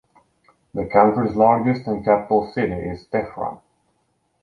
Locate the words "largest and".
1.35-2.03